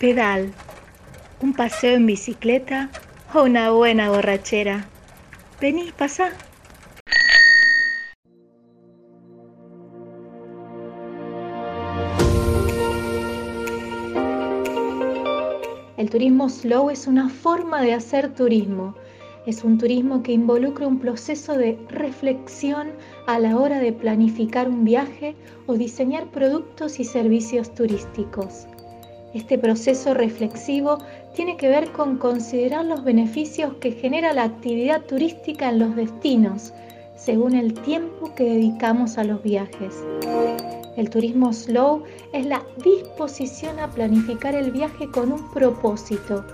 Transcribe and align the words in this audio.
pedal, 0.00 0.50
un 1.42 1.52
paseo 1.52 1.94
en 1.94 2.06
bicicleta 2.06 2.88
o 3.34 3.42
una 3.42 3.70
buena 3.70 4.08
borrachera. 4.08 4.88
Vení, 5.60 5.92
pasa. 5.92 6.30
El 15.98 16.08
turismo 16.08 16.48
slow 16.48 16.88
es 16.88 17.06
una 17.06 17.28
forma 17.28 17.82
de 17.82 17.92
hacer 17.92 18.34
turismo. 18.34 18.94
Es 19.44 19.64
un 19.64 19.76
turismo 19.76 20.22
que 20.22 20.32
involucra 20.32 20.86
un 20.86 20.98
proceso 20.98 21.58
de 21.58 21.78
reflexión 21.90 22.92
a 23.26 23.38
la 23.38 23.58
hora 23.58 23.80
de 23.80 23.92
planificar 23.92 24.66
un 24.66 24.84
viaje 24.84 25.36
o 25.66 25.74
diseñar 25.74 26.30
productos 26.30 27.00
y 27.00 27.04
servicios 27.04 27.74
turísticos. 27.74 28.66
Este 29.32 29.58
proceso 29.58 30.12
reflexivo 30.12 30.98
tiene 31.34 31.56
que 31.56 31.68
ver 31.68 31.92
con 31.92 32.18
considerar 32.18 32.84
los 32.84 33.04
beneficios 33.04 33.74
que 33.74 33.92
genera 33.92 34.32
la 34.32 34.42
actividad 34.42 35.02
turística 35.02 35.68
en 35.68 35.78
los 35.78 35.94
destinos, 35.94 36.72
según 37.16 37.54
el 37.54 37.74
tiempo 37.74 38.34
que 38.34 38.44
dedicamos 38.44 39.18
a 39.18 39.24
los 39.24 39.40
viajes. 39.42 39.94
El 40.96 41.10
turismo 41.10 41.52
slow 41.52 42.02
es 42.32 42.44
la 42.44 42.62
disposición 42.82 43.78
a 43.78 43.88
planificar 43.88 44.56
el 44.56 44.72
viaje 44.72 45.08
con 45.08 45.30
un 45.30 45.48
propósito. 45.52 46.44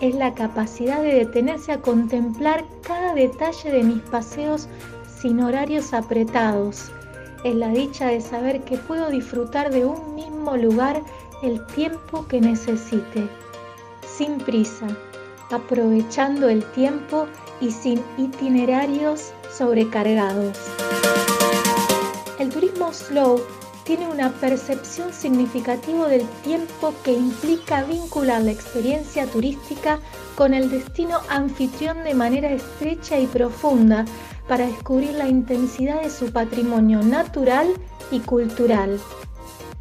Es 0.00 0.14
la 0.14 0.32
capacidad 0.32 1.02
de 1.02 1.12
detenerse 1.12 1.72
a 1.72 1.82
contemplar 1.82 2.64
cada 2.82 3.12
detalle 3.12 3.70
de 3.70 3.82
mis 3.82 4.00
paseos 4.04 4.66
sin 5.20 5.42
horarios 5.42 5.92
apretados. 5.92 6.90
Es 7.44 7.54
la 7.54 7.68
dicha 7.68 8.06
de 8.06 8.20
saber 8.20 8.62
que 8.62 8.78
puedo 8.78 9.10
disfrutar 9.10 9.70
de 9.70 9.84
un 9.84 10.14
mismo 10.14 10.56
lugar 10.56 11.02
el 11.42 11.64
tiempo 11.66 12.26
que 12.26 12.40
necesite, 12.40 13.28
sin 14.06 14.38
prisa, 14.38 14.86
aprovechando 15.50 16.48
el 16.48 16.64
tiempo 16.72 17.26
y 17.60 17.70
sin 17.70 18.02
itinerarios 18.16 19.32
sobrecargados. 19.56 20.56
El 22.38 22.50
turismo 22.50 22.92
slow 22.92 23.40
tiene 23.84 24.06
una 24.06 24.30
percepción 24.32 25.12
significativa 25.12 26.08
del 26.08 26.26
tiempo 26.42 26.92
que 27.04 27.12
implica 27.12 27.84
vincular 27.84 28.42
la 28.42 28.50
experiencia 28.50 29.26
turística 29.26 29.98
con 30.34 30.52
el 30.52 30.70
destino 30.70 31.20
anfitrión 31.30 32.04
de 32.04 32.14
manera 32.14 32.50
estrecha 32.52 33.18
y 33.18 33.26
profunda 33.26 34.04
para 34.46 34.66
descubrir 34.66 35.12
la 35.12 35.28
intensidad 35.28 36.02
de 36.02 36.10
su 36.10 36.30
patrimonio 36.32 37.02
natural 37.02 37.72
y 38.10 38.20
cultural. 38.20 39.00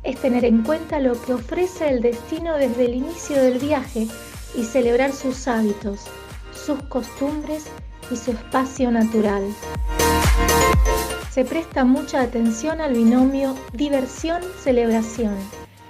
Es 0.08 0.16
tener 0.22 0.46
en 0.46 0.64
cuenta 0.64 1.02
lo 1.02 1.22
que 1.22 1.34
ofrece 1.34 1.90
el 1.90 2.02
destino 2.02 2.56
desde 2.56 2.86
el 2.86 2.96
inicio 2.96 3.44
del 3.44 3.60
viaje 3.60 4.08
y 4.56 4.64
celebrar 4.64 5.12
sus 5.12 5.50
hábitos, 5.50 6.06
sus 6.54 6.82
costumbres 6.84 7.66
y 8.10 8.16
su 8.16 8.32
espacio 8.32 8.90
natural. 8.90 9.44
Se 11.30 11.44
presta 11.44 11.84
mucha 11.84 12.22
atención 12.22 12.80
al 12.80 12.94
binomio 12.94 13.54
diversión-celebración, 13.74 15.36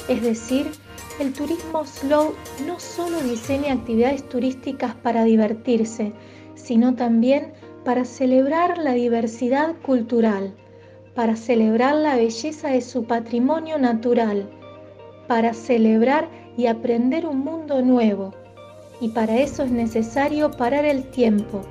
es 0.09 0.23
decir, 0.23 0.71
el 1.19 1.31
turismo 1.31 1.85
slow 1.85 2.33
no 2.65 2.79
solo 2.79 3.21
diseña 3.21 3.73
actividades 3.73 4.27
turísticas 4.27 4.95
para 4.95 5.25
divertirse, 5.25 6.11
sino 6.55 6.95
también 6.95 7.53
para 7.85 8.03
celebrar 8.03 8.79
la 8.79 8.93
diversidad 8.93 9.75
cultural, 9.83 10.55
para 11.17 11.35
celebrar 11.35 11.95
la 11.95 12.15
belleza 12.15 12.69
de 12.69 12.79
su 12.79 13.05
patrimonio 13.05 13.79
natural, 13.79 14.47
para 15.27 15.51
celebrar 15.55 16.29
y 16.55 16.67
aprender 16.67 17.25
un 17.25 17.39
mundo 17.39 17.81
nuevo. 17.81 18.35
Y 19.01 19.09
para 19.09 19.35
eso 19.39 19.63
es 19.63 19.71
necesario 19.71 20.51
parar 20.51 20.85
el 20.85 21.09
tiempo, 21.09 21.63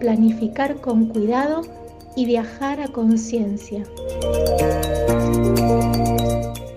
planificar 0.00 0.76
con 0.76 1.08
cuidado 1.08 1.60
y 2.16 2.24
viajar 2.24 2.80
a 2.80 2.88
conciencia. 2.88 3.84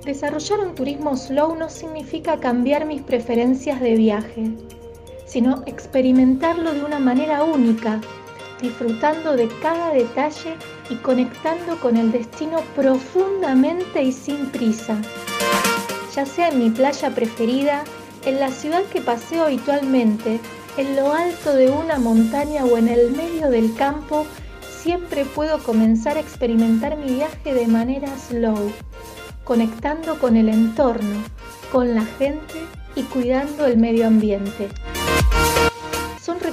Desarrollar 0.03 0.59
un 0.59 0.75
turismo 0.75 1.16
slow 1.16 1.56
no 1.56 1.69
significa 1.69 2.38
cambiar 2.41 2.86
mis 2.86 3.01
preferencias 3.01 3.80
de 3.80 3.96
viaje, 3.96 4.51
sino 5.25 5.63
experimentarlo 5.68 6.74
de 6.74 6.84
una 6.84 7.00
manera 7.00 7.46
única, 7.46 8.01
disfrutando 8.62 9.36
de 9.36 9.47
cada 9.62 9.94
detalle 9.94 10.56
y 10.90 10.96
conectando 10.96 11.80
con 11.80 11.97
el 11.97 12.12
destino 12.12 12.62
profundamente 12.75 14.03
y 14.03 14.12
sin 14.12 14.47
prisa. 14.47 14.97
Ya 16.16 16.25
sea 16.25 16.50
en 16.50 16.59
mi 16.59 16.69
playa 16.69 17.09
preferida, 17.12 17.84
en 18.25 18.40
la 18.40 18.50
ciudad 18.50 18.84
que 18.92 19.02
paseo 19.02 19.46
habitualmente, 19.46 20.40
en 20.78 20.96
lo 20.96 21.14
alto 21.14 21.53
de 21.53 21.69
una 21.69 22.00
montaña 22.00 22.66
o 22.66 22.78
en 22.78 22.88
el 22.88 23.12
medio 23.12 23.50
del 23.50 23.74
campo, 23.75 24.25
siempre 24.81 25.25
puedo 25.25 25.59
comenzar 25.59 26.18
a 26.18 26.22
experimentar 26.22 26.98
mi 26.98 27.16
viaje 27.16 27.53
de 27.53 27.68
manera 27.68 28.08
slow, 28.18 28.72
conectando 29.44 30.19
con 30.19 30.36
el 30.36 30.50
entorno, 30.50 31.24
con 31.72 31.96
la 31.96 32.03
gente 32.18 32.56
y 32.96 33.03
cuidando 33.03 33.66
el 33.66 33.78
medio 33.78 34.08
ambiente. 34.08 34.69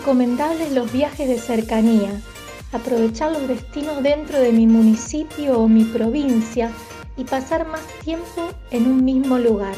Recomendables 0.06 0.70
los 0.70 0.92
viajes 0.92 1.26
de 1.26 1.36
cercanía, 1.36 2.20
aprovechar 2.70 3.32
los 3.32 3.48
destinos 3.48 4.04
dentro 4.04 4.38
de 4.38 4.52
mi 4.52 4.64
municipio 4.64 5.58
o 5.58 5.66
mi 5.66 5.82
provincia 5.82 6.70
y 7.16 7.24
pasar 7.24 7.66
más 7.66 7.84
tiempo 8.04 8.50
en 8.70 8.86
un 8.86 9.04
mismo 9.04 9.36
lugar. 9.36 9.74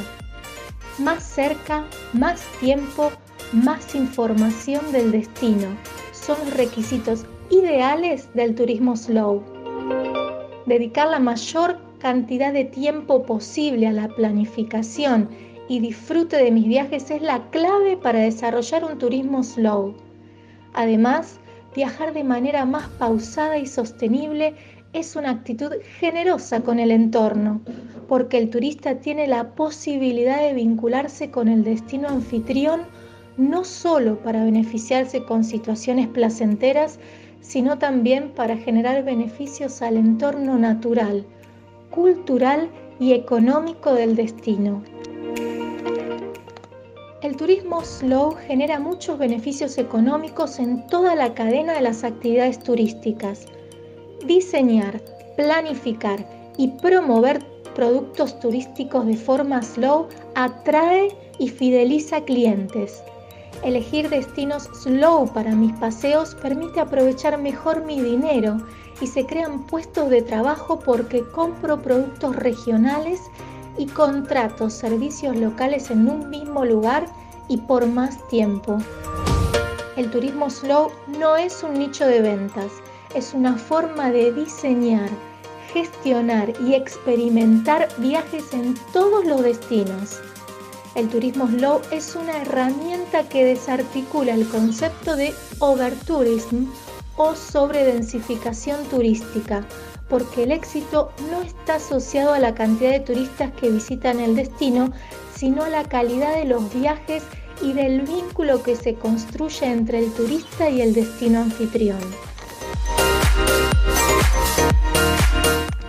Más 0.98 1.22
cerca, 1.22 1.86
más 2.12 2.42
tiempo, 2.60 3.10
más 3.54 3.94
información 3.94 4.92
del 4.92 5.12
destino 5.12 5.68
son 6.12 6.36
los 6.44 6.54
requisitos 6.58 7.24
ideales 7.48 8.28
del 8.34 8.54
turismo 8.54 8.98
slow. 8.98 9.42
Dedicar 10.66 11.08
la 11.08 11.20
mayor 11.20 11.78
cantidad 12.00 12.52
de 12.52 12.66
tiempo 12.66 13.22
posible 13.22 13.86
a 13.86 13.92
la 13.92 14.08
planificación 14.08 15.30
y 15.70 15.80
disfrute 15.80 16.36
de 16.36 16.50
mis 16.50 16.66
viajes 16.66 17.10
es 17.10 17.22
la 17.22 17.48
clave 17.48 17.96
para 17.96 18.18
desarrollar 18.18 18.84
un 18.84 18.98
turismo 18.98 19.42
slow. 19.42 19.94
Además, 20.78 21.40
viajar 21.74 22.12
de 22.12 22.22
manera 22.22 22.64
más 22.64 22.86
pausada 23.00 23.58
y 23.58 23.66
sostenible 23.66 24.54
es 24.92 25.16
una 25.16 25.30
actitud 25.30 25.72
generosa 25.98 26.60
con 26.60 26.78
el 26.78 26.92
entorno, 26.92 27.60
porque 28.06 28.38
el 28.38 28.48
turista 28.48 29.00
tiene 29.00 29.26
la 29.26 29.56
posibilidad 29.56 30.40
de 30.40 30.54
vincularse 30.54 31.32
con 31.32 31.48
el 31.48 31.64
destino 31.64 32.06
anfitrión 32.06 32.82
no 33.36 33.64
solo 33.64 34.22
para 34.22 34.44
beneficiarse 34.44 35.24
con 35.24 35.42
situaciones 35.42 36.06
placenteras, 36.06 37.00
sino 37.40 37.78
también 37.78 38.30
para 38.30 38.56
generar 38.56 39.02
beneficios 39.02 39.82
al 39.82 39.96
entorno 39.96 40.60
natural, 40.60 41.26
cultural 41.90 42.70
y 43.00 43.14
económico 43.14 43.94
del 43.94 44.14
destino. 44.14 44.84
El 47.20 47.36
turismo 47.36 47.84
slow 47.84 48.36
genera 48.46 48.78
muchos 48.78 49.18
beneficios 49.18 49.76
económicos 49.76 50.60
en 50.60 50.86
toda 50.86 51.16
la 51.16 51.34
cadena 51.34 51.72
de 51.72 51.80
las 51.80 52.04
actividades 52.04 52.62
turísticas. 52.62 53.46
Diseñar, 54.24 55.00
planificar 55.36 56.24
y 56.56 56.68
promover 56.68 57.44
productos 57.74 58.38
turísticos 58.38 59.04
de 59.04 59.16
forma 59.16 59.62
slow 59.62 60.06
atrae 60.36 61.08
y 61.40 61.48
fideliza 61.48 62.20
clientes. 62.20 63.02
Elegir 63.64 64.08
destinos 64.10 64.70
slow 64.84 65.26
para 65.32 65.56
mis 65.56 65.72
paseos 65.78 66.36
permite 66.36 66.78
aprovechar 66.78 67.36
mejor 67.36 67.84
mi 67.84 68.00
dinero 68.00 68.58
y 69.00 69.08
se 69.08 69.26
crean 69.26 69.66
puestos 69.66 70.08
de 70.08 70.22
trabajo 70.22 70.78
porque 70.78 71.24
compro 71.34 71.82
productos 71.82 72.36
regionales 72.36 73.20
y 73.78 73.86
contrato 73.86 74.68
servicios 74.68 75.36
locales 75.36 75.90
en 75.90 76.08
un 76.08 76.28
mismo 76.28 76.64
lugar 76.64 77.06
y 77.48 77.58
por 77.58 77.86
más 77.86 78.26
tiempo. 78.28 78.78
El 79.96 80.10
turismo 80.10 80.50
slow 80.50 80.90
no 81.18 81.36
es 81.36 81.62
un 81.62 81.74
nicho 81.74 82.06
de 82.06 82.20
ventas, 82.20 82.70
es 83.14 83.32
una 83.34 83.56
forma 83.56 84.10
de 84.10 84.32
diseñar, 84.32 85.08
gestionar 85.72 86.52
y 86.60 86.74
experimentar 86.74 87.88
viajes 87.98 88.52
en 88.52 88.74
todos 88.92 89.24
los 89.24 89.42
destinos. 89.42 90.20
El 90.94 91.08
turismo 91.08 91.46
slow 91.46 91.80
es 91.90 92.16
una 92.16 92.42
herramienta 92.42 93.28
que 93.28 93.44
desarticula 93.44 94.34
el 94.34 94.48
concepto 94.48 95.16
de 95.16 95.32
overtourism 95.60 96.66
o 97.18 97.34
sobredensificación 97.34 98.82
turística, 98.84 99.66
porque 100.08 100.44
el 100.44 100.52
éxito 100.52 101.12
no 101.30 101.42
está 101.42 101.74
asociado 101.74 102.32
a 102.32 102.38
la 102.38 102.54
cantidad 102.54 102.92
de 102.92 103.00
turistas 103.00 103.52
que 103.52 103.70
visitan 103.70 104.20
el 104.20 104.34
destino, 104.34 104.90
sino 105.34 105.64
a 105.64 105.68
la 105.68 105.84
calidad 105.84 106.34
de 106.34 106.46
los 106.46 106.72
viajes 106.72 107.22
y 107.60 107.72
del 107.72 108.02
vínculo 108.02 108.62
que 108.62 108.76
se 108.76 108.94
construye 108.94 109.66
entre 109.66 109.98
el 109.98 110.12
turista 110.12 110.70
y 110.70 110.80
el 110.80 110.94
destino 110.94 111.40
anfitrión. 111.40 111.98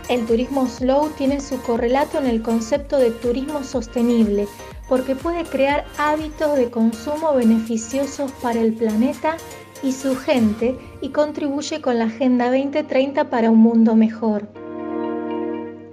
El 0.10 0.26
turismo 0.26 0.68
slow 0.68 1.10
tiene 1.18 1.40
su 1.40 1.62
correlato 1.62 2.18
en 2.18 2.26
el 2.26 2.42
concepto 2.42 2.98
de 2.98 3.12
turismo 3.12 3.64
sostenible, 3.64 4.48
porque 4.88 5.16
puede 5.16 5.44
crear 5.44 5.86
hábitos 6.00 6.58
de 6.58 6.72
consumo 6.72 7.36
beneficiosos 7.36 8.32
para 8.42 8.60
el 8.60 8.74
planeta 8.74 9.38
y 9.82 9.92
su 9.92 10.16
gente 10.16 10.76
y 11.02 11.10
contribuye 11.10 11.82
con 11.82 12.00
la 12.00 12.06
Agenda 12.06 12.46
2030 12.52 13.30
para 13.30 13.52
un 13.52 13.60
mundo 13.60 13.96
mejor. 13.96 14.48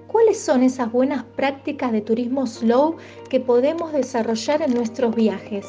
¿Cuáles 0.07 0.41
son 0.41 0.63
esas 0.63 0.91
buenas 0.91 1.25
prácticas 1.25 1.93
de 1.93 2.01
turismo 2.01 2.47
slow 2.47 2.97
que 3.29 3.41
podemos 3.41 3.93
desarrollar 3.93 4.63
en 4.63 4.75
nuestros 4.75 5.15
viajes? 5.15 5.67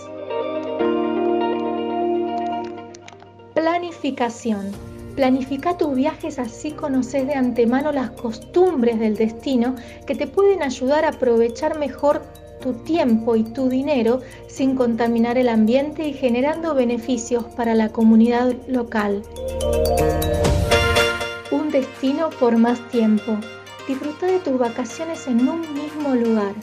Planificación. 3.54 4.72
Planifica 5.16 5.78
tus 5.78 5.96
viajes 5.96 6.38
así 6.38 6.72
conoces 6.72 7.26
de 7.26 7.34
antemano 7.34 7.92
las 7.92 8.12
costumbres 8.12 9.00
del 9.00 9.16
destino 9.16 9.76
que 10.06 10.16
te 10.16 10.28
pueden 10.28 10.62
ayudar 10.62 11.06
a 11.06 11.10
aprovechar 11.10 11.78
mejor 11.78 12.22
tu 12.62 12.74
tiempo 12.74 13.36
y 13.36 13.44
tu 13.44 13.70
dinero 13.70 14.22
sin 14.48 14.76
contaminar 14.76 15.38
el 15.38 15.50
ambiente 15.50 16.08
y 16.08 16.14
generando 16.14 16.74
beneficios 16.74 17.46
para 17.56 17.76
la 17.76 17.90
comunidad 17.90 18.54
local. 18.68 19.24
Un 21.52 21.72
destino 21.72 22.30
por 22.40 22.58
más 22.58 22.80
tiempo. 22.90 23.38
Disfruta 23.88 24.26
de 24.26 24.40
tus 24.40 24.58
vacaciones 24.58 25.28
en 25.28 25.48
un 25.48 25.62
mismo 25.74 26.14
lugar, 26.16 26.54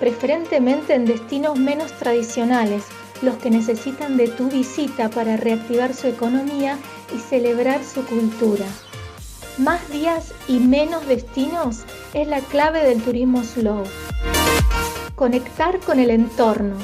preferentemente 0.00 0.94
en 0.94 1.06
destinos 1.06 1.58
menos 1.58 1.92
tradicionales, 1.92 2.84
los 3.22 3.36
que 3.36 3.50
necesitan 3.50 4.16
de 4.16 4.28
tu 4.28 4.48
visita 4.50 5.08
para 5.08 5.36
reactivar 5.36 5.94
su 5.94 6.08
economía 6.08 6.78
y 7.14 7.18
celebrar 7.18 7.82
su 7.82 8.04
cultura. 8.04 8.66
Más 9.56 9.88
días 9.90 10.32
y 10.48 10.58
menos 10.58 11.06
destinos 11.06 11.84
es 12.12 12.26
la 12.26 12.40
clave 12.40 12.82
del 12.82 13.00
turismo 13.00 13.44
slow. 13.44 13.84
Conectar 15.14 15.78
con 15.78 16.00
el 16.00 16.10
entorno. 16.10 16.74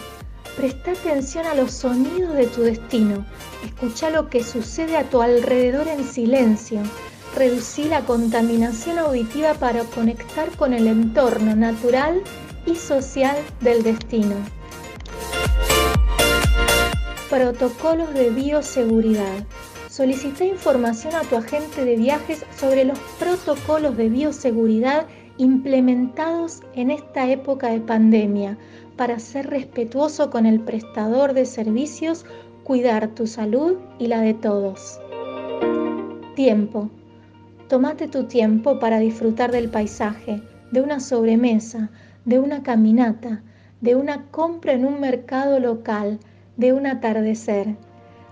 Presta 0.56 0.92
atención 0.92 1.46
a 1.46 1.54
los 1.56 1.72
sonidos 1.72 2.32
de 2.34 2.46
tu 2.46 2.62
destino. 2.62 3.26
Escucha 3.64 4.08
lo 4.08 4.28
que 4.28 4.44
sucede 4.44 4.96
a 4.96 5.02
tu 5.02 5.20
alrededor 5.20 5.88
en 5.88 6.04
silencio. 6.04 6.80
Reducí 7.34 7.84
la 7.86 8.02
contaminación 8.02 9.00
auditiva 9.00 9.54
para 9.54 9.82
conectar 9.82 10.48
con 10.56 10.74
el 10.74 10.86
entorno 10.86 11.56
natural 11.56 12.22
y 12.66 12.76
social 12.76 13.36
del 13.60 13.82
destino. 13.82 14.36
Protocolos 17.28 18.14
de 18.14 18.30
bioseguridad. 18.30 19.44
Solicita 19.90 20.44
información 20.44 21.16
a 21.16 21.22
tu 21.22 21.34
agente 21.34 21.84
de 21.84 21.96
viajes 21.96 22.46
sobre 22.56 22.84
los 22.84 22.96
protocolos 23.18 23.96
de 23.96 24.08
bioseguridad 24.08 25.08
implementados 25.36 26.62
en 26.76 26.92
esta 26.92 27.28
época 27.28 27.70
de 27.70 27.80
pandemia 27.80 28.56
para 28.96 29.18
ser 29.18 29.50
respetuoso 29.50 30.30
con 30.30 30.46
el 30.46 30.60
prestador 30.60 31.32
de 31.32 31.44
servicios, 31.44 32.24
cuidar 32.62 33.08
tu 33.16 33.26
salud 33.26 33.78
y 33.98 34.06
la 34.06 34.20
de 34.20 34.34
todos. 34.34 35.00
Tiempo. 36.36 36.88
Tómate 37.66 38.06
tu 38.06 38.28
tiempo 38.28 38.78
para 38.78 39.00
disfrutar 39.00 39.50
del 39.50 39.70
paisaje, 39.70 40.40
de 40.70 40.82
una 40.82 41.00
sobremesa, 41.00 41.90
de 42.24 42.38
una 42.38 42.62
caminata, 42.62 43.42
de 43.80 43.96
una 43.96 44.26
compra 44.30 44.72
en 44.72 44.84
un 44.84 45.00
mercado 45.00 45.58
local, 45.58 46.20
de 46.56 46.72
un 46.72 46.86
atardecer. 46.86 47.74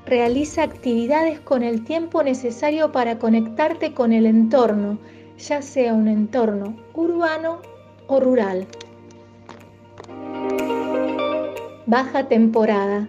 Realiza 0.08 0.62
actividades 0.62 1.38
con 1.40 1.62
el 1.62 1.84
tiempo 1.84 2.22
necesario 2.22 2.92
para 2.92 3.18
conectarte 3.18 3.92
con 3.92 4.12
el 4.12 4.24
entorno 4.26 4.98
ya 5.38 5.62
sea 5.62 5.94
un 5.94 6.08
entorno 6.08 6.76
urbano 6.94 7.60
o 8.06 8.20
rural. 8.20 8.66
Baja 11.86 12.26
temporada. 12.28 13.08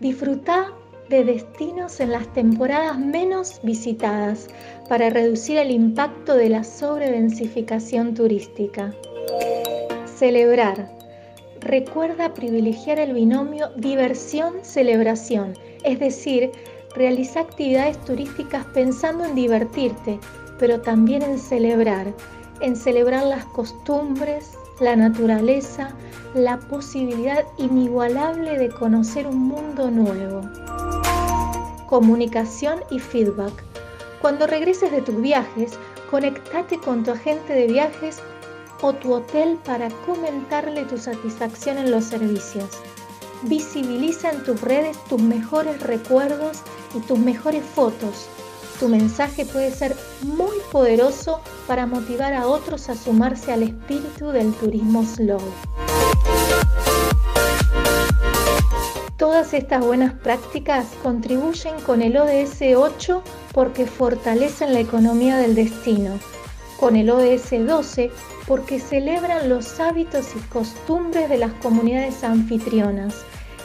Disfruta 0.00 0.72
de 1.08 1.24
destinos 1.24 2.00
en 2.00 2.12
las 2.12 2.32
temporadas 2.32 2.98
menos 2.98 3.60
visitadas 3.62 4.48
para 4.88 5.10
reducir 5.10 5.58
el 5.58 5.70
impacto 5.70 6.34
de 6.36 6.48
la 6.48 6.64
sobredensificación 6.64 8.14
turística. 8.14 8.94
Celebrar. 10.06 10.90
Recuerda 11.60 12.34
privilegiar 12.34 12.98
el 12.98 13.12
binomio 13.12 13.68
diversión-celebración, 13.76 15.54
es 15.84 15.98
decir, 15.98 16.52
realiza 16.94 17.40
actividades 17.40 18.02
turísticas 18.04 18.64
pensando 18.66 19.24
en 19.24 19.34
divertirte, 19.34 20.18
pero 20.58 20.80
también 20.80 21.22
en 21.22 21.38
celebrar, 21.38 22.12
en 22.60 22.76
celebrar 22.76 23.24
las 23.24 23.44
costumbres, 23.46 24.52
la 24.80 24.96
naturaleza, 24.96 25.94
la 26.34 26.58
posibilidad 26.58 27.44
inigualable 27.58 28.58
de 28.58 28.68
conocer 28.68 29.26
un 29.26 29.38
mundo 29.38 29.90
nuevo. 29.90 30.40
Comunicación 31.88 32.80
y 32.90 32.98
feedback. 32.98 33.52
Cuando 34.20 34.46
regreses 34.46 34.90
de 34.92 35.02
tus 35.02 35.20
viajes, 35.20 35.78
conectate 36.10 36.78
con 36.78 37.02
tu 37.04 37.10
agente 37.10 37.52
de 37.52 37.66
viajes 37.66 38.18
o 38.82 38.92
tu 38.92 39.12
hotel 39.14 39.58
para 39.64 39.88
comentarle 40.06 40.84
tu 40.84 40.98
satisfacción 40.98 41.78
en 41.78 41.90
los 41.90 42.04
servicios. 42.04 42.68
Visibiliza 43.44 44.30
en 44.30 44.44
tus 44.44 44.60
redes 44.60 44.96
tus 45.08 45.20
mejores 45.20 45.82
recuerdos 45.82 46.58
y 46.94 47.00
tus 47.00 47.18
mejores 47.18 47.64
fotos. 47.64 48.28
Tu 48.78 48.88
mensaje 48.88 49.44
puede 49.44 49.72
ser 49.72 49.96
muy 50.22 50.58
poderoso 50.70 51.40
para 51.66 51.86
motivar 51.86 52.34
a 52.34 52.46
otros 52.46 52.88
a 52.88 52.94
sumarse 52.94 53.52
al 53.52 53.64
espíritu 53.64 54.28
del 54.28 54.52
turismo 54.54 55.04
slow. 55.04 55.40
Todas 59.16 59.54
estas 59.54 59.84
buenas 59.84 60.14
prácticas 60.14 60.86
contribuyen 61.02 61.80
con 61.80 62.00
el 62.00 62.16
ODS 62.16 62.62
8 62.76 63.22
porque 63.52 63.86
fortalecen 63.86 64.72
la 64.72 64.80
economía 64.80 65.36
del 65.36 65.56
destino, 65.56 66.12
con 66.78 66.94
el 66.94 67.10
ODS 67.10 67.66
12 67.66 68.12
porque 68.46 68.78
celebran 68.78 69.48
los 69.48 69.80
hábitos 69.80 70.28
y 70.36 70.40
costumbres 70.48 71.28
de 71.28 71.38
las 71.38 71.52
comunidades 71.54 72.22
anfitrionas 72.22 73.14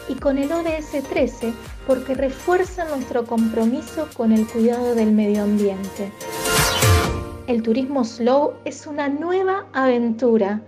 y 0.09 0.15
con 0.15 0.38
el 0.38 0.51
ODS 0.51 1.04
13 1.09 1.54
porque 1.86 2.13
refuerza 2.13 2.86
nuestro 2.86 3.25
compromiso 3.25 4.07
con 4.15 4.31
el 4.31 4.48
cuidado 4.48 4.95
del 4.95 5.12
medio 5.12 5.44
ambiente. 5.44 6.12
El 7.48 7.63
turismo 7.63 8.04
slow 8.04 8.54
es 8.65 8.88
una 8.88 9.07
nueva 9.07 9.65
aventura, 9.74 10.62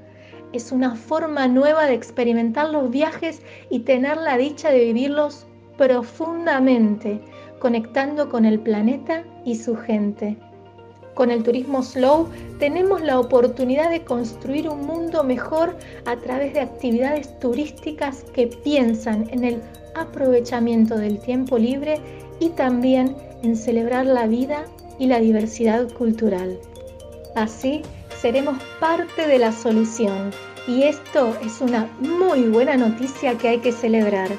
es 0.54 0.72
una 0.72 0.96
forma 0.96 1.48
nueva 1.48 1.86
de 1.86 1.94
experimentar 1.94 2.70
los 2.70 2.90
viajes 2.90 3.42
y 3.70 3.80
tener 3.80 4.18
la 4.18 4.38
dicha 4.38 4.72
de 4.72 4.86
vivirlos 4.86 5.46
profundamente, 5.78 7.22
conectando 7.60 8.30
con 8.30 8.46
el 8.46 8.60
planeta 8.60 9.24
y 9.46 9.56
su 9.56 9.76
gente. 9.76 10.38
Con 11.20 11.32
el 11.32 11.44
turismo 11.44 11.84
slow 11.84 12.30
tenemos 12.60 13.02
la 13.02 13.20
oportunidad 13.20 13.90
de 13.90 14.06
construir 14.06 14.70
un 14.70 14.86
mundo 14.86 15.22
mejor 15.26 15.76
a 16.06 16.16
través 16.16 16.54
de 16.54 16.62
actividades 16.62 17.38
turísticas 17.42 18.24
que 18.34 18.48
piensan 18.48 19.30
en 19.30 19.44
el 19.44 19.62
aprovechamiento 19.96 20.98
del 20.98 21.20
tiempo 21.20 21.58
libre 21.58 22.00
y 22.40 22.52
también 22.52 23.18
en 23.44 23.58
celebrar 23.58 24.06
la 24.06 24.28
vida 24.28 24.64
y 24.98 25.08
la 25.08 25.20
diversidad 25.20 25.92
cultural. 25.92 26.58
Así 27.36 27.82
seremos 28.22 28.58
parte 28.80 29.28
de 29.28 29.40
la 29.40 29.52
solución 29.52 30.32
y 30.70 30.84
esto 30.84 31.36
es 31.46 31.60
una 31.60 31.90
muy 32.00 32.44
buena 32.44 32.78
noticia 32.78 33.38
que 33.38 33.50
hay 33.50 33.58
que 33.58 33.74
celebrar. 33.74 34.30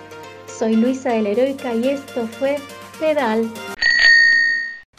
Soy 0.47 0.77
Luisa 0.77 1.11
de 1.11 1.21
la 1.21 1.29
Heroica 1.29 1.75
y 1.75 1.91
esto 1.91 2.27
fue 2.27 2.57
Pedal. 2.99 3.51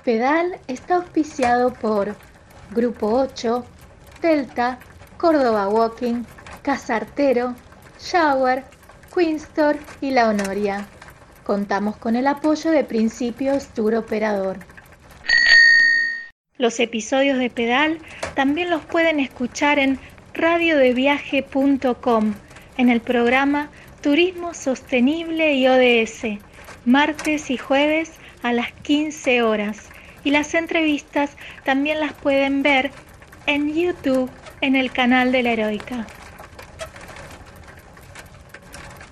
Pedal 0.03 0.59
está 0.67 0.95
auspiciado 0.95 1.73
por 1.73 2.15
Grupo 2.71 3.07
8, 3.07 3.63
Delta, 4.19 4.79
Córdoba 5.17 5.69
Walking, 5.69 6.23
Casartero, 6.63 7.53
Shower, 7.99 8.63
Queenstore 9.13 9.77
y 10.01 10.09
La 10.09 10.29
Honoria. 10.29 10.87
Contamos 11.43 11.97
con 11.97 12.15
el 12.15 12.25
apoyo 12.25 12.71
de 12.71 12.83
Principios 12.83 13.67
Tour 13.67 13.93
Operador. 13.93 14.57
Los 16.57 16.79
episodios 16.79 17.37
de 17.37 17.51
Pedal 17.51 17.99
también 18.33 18.71
los 18.71 18.83
pueden 18.83 19.19
escuchar 19.19 19.77
en 19.77 19.99
radiodeviaje.com 20.33 22.33
en 22.77 22.89
el 22.89 23.01
programa 23.01 23.69
Turismo 24.01 24.55
Sostenible 24.55 25.53
y 25.53 25.67
ODS, 25.67 26.39
martes 26.85 27.51
y 27.51 27.57
jueves 27.57 28.13
a 28.43 28.53
las 28.53 28.71
15 28.83 29.41
horas 29.41 29.89
y 30.23 30.31
las 30.31 30.53
entrevistas 30.53 31.35
también 31.63 31.99
las 31.99 32.13
pueden 32.13 32.63
ver 32.63 32.91
en 33.47 33.73
YouTube 33.73 34.29
en 34.61 34.75
el 34.75 34.91
canal 34.91 35.31
de 35.31 35.43
la 35.43 35.51
Heroica. 35.51 36.07